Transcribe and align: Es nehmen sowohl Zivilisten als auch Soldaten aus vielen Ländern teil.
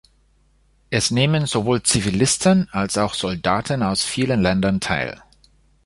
Es 0.89 1.11
nehmen 1.11 1.45
sowohl 1.45 1.83
Zivilisten 1.83 2.67
als 2.71 2.97
auch 2.97 3.13
Soldaten 3.13 3.83
aus 3.83 4.03
vielen 4.03 4.41
Ländern 4.41 4.79
teil. 4.79 5.21